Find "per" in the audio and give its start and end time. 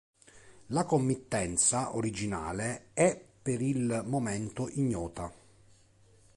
3.43-3.61